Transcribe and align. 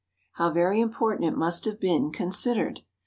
How 0.31 0.49
very 0.49 0.81
important 0.81 1.25
it 1.31 1.37
must 1.37 1.65
have 1.65 1.79
been 1.79 2.09
considered! 2.09 2.79